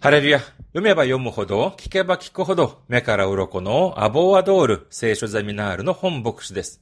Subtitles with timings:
[0.00, 0.38] ハレルヤ。
[0.38, 6.80] 読めば読むほど、聞けば聞くほど、目から鱗のアボアドール聖書ゼミナールの本牧師です。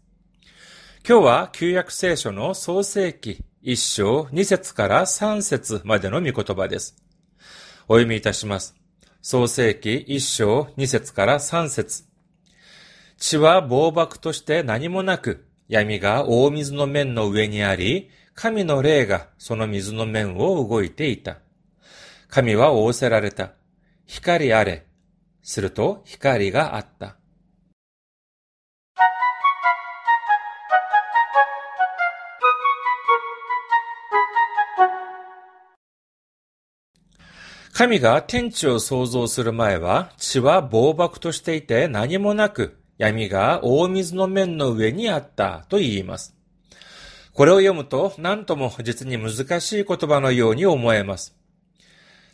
[1.08, 6.94] 今日は旧約聖書の創世記一章二節から三節までの御言葉です。
[7.88, 8.76] お読みいたします。
[9.22, 12.04] 創世記一章二節から三節
[13.16, 21.38] 地は暴漠として何もなく、闇が大水の面の上にあり、神の霊がその水の面を動いていた。
[22.28, 23.52] 神は仰せられた。
[24.06, 24.86] 光あれ。
[25.42, 27.16] すると光があった。
[37.72, 46.34] 神が天地を創造する前は、地は暴漠としていて何もなく、闇が大水の面の上にあったと言います。
[47.34, 51.36] これを読むと何とも実に難しい言葉のように思えます。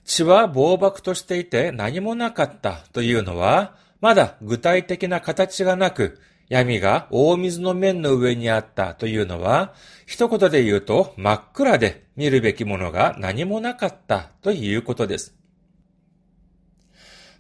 [0.05, 9.73] 血は暴漠としていて何もなかったというのは、まだ具体的な形がなく、闇が大水の面の上にあったというのは、
[10.07, 15.35] 一言で言うと真っ暗で見るべきものが何もなかったということです。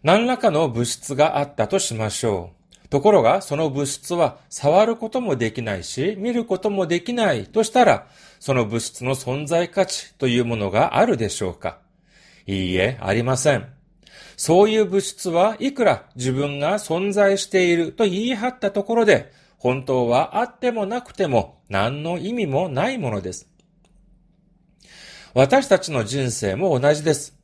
[0.03, 2.53] 何らかの物質があったとしましょ
[2.85, 2.89] う。
[2.89, 8.07] ところが、その物質は触ることもできないし、見ることもできないとしたら、
[8.39, 11.79] その物質の存在価値というものがあるでしょうか？
[12.47, 13.67] いいえ、ありません。
[14.37, 23.49] そういう物質はいくら自分が存在していると言い張ったところで、本当はあってもなくても何の意味もないものです。
[25.35, 27.39] 私たちの人生も同じです。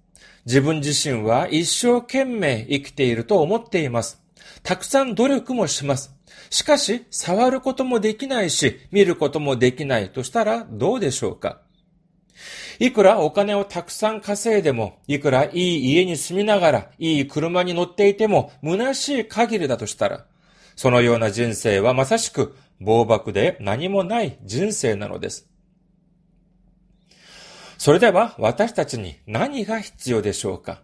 [0.44, 4.20] 自分自身は一生懸命生きていると思っています。
[4.62, 6.12] たくさん努力もします。
[6.50, 11.60] しかし、触ることもできないし、見ることもできないとしたらどうでしょうか？
[12.78, 20.26] いくらお金をたくさん稼いでも、いくらいい家に住みながら、いい車に乗っていても、虚しい限りだとしたら、
[20.76, 25.48] そのような人生はまさしく、暴漠で何もない人生なのです。
[27.76, 30.80] それでは私たちに何が必要でしょうか？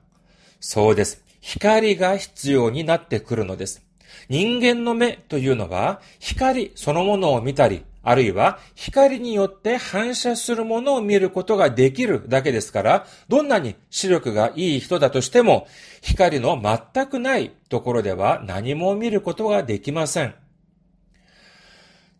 [0.58, 1.22] そうです。
[1.40, 3.84] 光が必要になってくるのです。
[4.28, 15.66] 人間の目というのは光そのものを見たり、あるいは光によって反射するものを見ることができるだけですから、どんなに視力がいい人だとしても、
[16.02, 20.34] 光の全くないところでは何も見ることができません。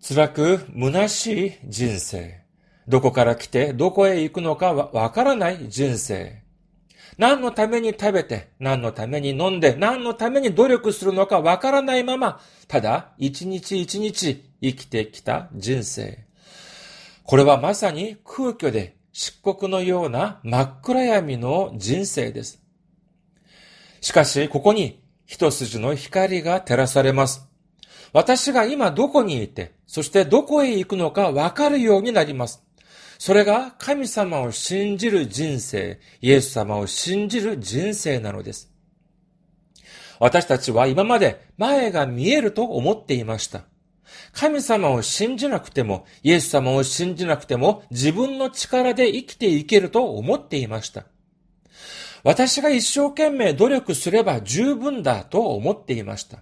[0.06, 2.41] 辛く虚しい人生。
[2.89, 6.44] どこから来てどこへ行くのかわからない人生。
[7.17, 16.25] 何のために食べて、何のために飲んで、何のために努力するのかわからないまま、ただ一日一日生きてきた人生。
[17.25, 22.61] これはまさに空虚で漆黒のような真っ暗闇の人生です。
[24.01, 27.49] しかし、ここに一筋の光が照らされます。
[28.13, 32.63] 私が今どこにいて、そしてどこへ行くのかわかるようになります。
[33.19, 38.71] それが神様を信じる人生、イエス様を信じる人生なのです。
[40.21, 43.63] 私たちは今まで前が見えると思っていました。
[44.33, 51.05] 神様を信じなくても、イエス様を信じなくても自分の力で生きていけると思っていました。
[52.23, 56.39] 私が一生懸命努力すれば十分だと思っていました。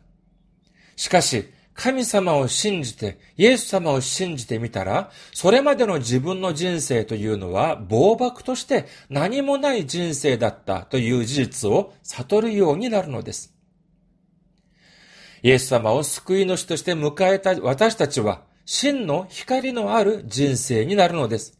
[0.96, 13.54] しかし、神様を信じて、イエス様を信じてみたら、それまでの自分の人生というのは、暴漠として何もない人生だったという事実を悟るようになるのです。
[15.42, 21.58] イエス様を救い主として迎えた私たちは、真の光のある人生になるのです。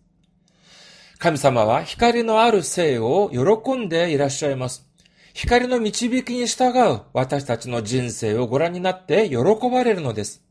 [1.19, 4.87] 神様は光のある生を喜んでいらっしゃいます。
[5.35, 9.37] 光の導きに従う私たちの人生をご覧になって喜
[9.71, 10.43] ばれるのです。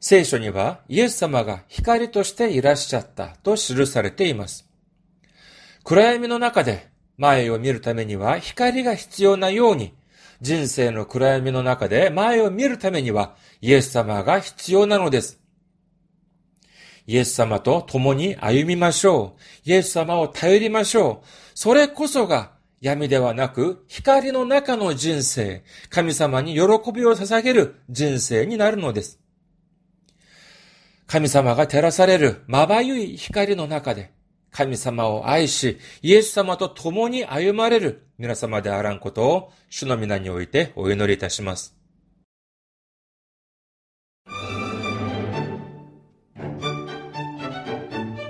[0.00, 4.68] 聖書にはイエス様が光としていらっしゃったと記されています。
[5.84, 6.88] 暗闇の中で
[7.18, 9.94] 前を見るためには光が必要なように、
[10.40, 15.40] 人生の暗闇の中で前を見るためにはイエス様が必要なのです。
[17.06, 19.40] イエス様と共に歩みましょう。
[19.64, 21.26] イエス様を頼りましょう。
[21.54, 26.60] それこそが闇ではなく光の中の人生、神様に喜
[26.92, 29.20] びを捧げる人生になるのです。
[31.06, 34.12] 神様が照らされるまばゆい光の中で、
[34.56, 41.76] 神様を愛し、イエス様と共に歩まれる皆様であらんことを、主の皆においてお祈りいたします。